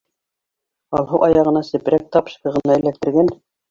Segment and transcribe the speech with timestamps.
[1.01, 3.37] Алһыу аяғына сепрәк тапочка ғына эләктергән.